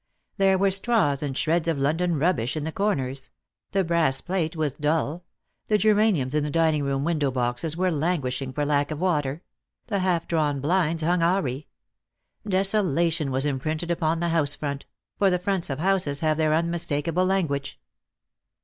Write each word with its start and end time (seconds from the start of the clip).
There 0.37 0.57
were 0.57 0.71
straws 0.71 1.21
and 1.21 1.37
shreds 1.37 1.67
of 1.67 1.77
London 1.77 2.17
rubbish 2.17 2.57
in 2.57 2.63
the 2.63 2.71
cor 2.71 2.95
ners; 2.95 3.29
the 3.71 3.83
brass 3.83 4.19
plate 4.19 4.55
was 4.55 4.73
dull; 4.73 5.25
the 5.67 5.77
geraniums 5.77 6.33
in 6.33 6.43
the 6.43 6.49
dining 6.49 6.83
room 6.83 7.03
window 7.03 7.29
boxes 7.29 7.77
were 7.77 7.91
languishing 7.91 8.51
for 8.51 8.65
lack 8.65 8.89
of 8.89 8.97
water; 8.99 9.43
the 9.85 9.99
half 9.99 10.27
drawn 10.27 10.59
blinds 10.59 11.03
hung 11.03 11.21
awry. 11.21 11.67
Desolation 12.49 13.29
was 13.29 13.45
imprinted 13.45 13.91
upon 13.91 14.19
the 14.21 14.29
house 14.29 14.55
front— 14.55 14.87
for 15.19 15.29
the 15.29 15.37
fronts 15.37 15.69
of 15.69 15.77
houses 15.77 16.21
have 16.21 16.37
their 16.37 16.49
unmis 16.51 16.87
takable 16.87 17.27
language. 17.27 17.79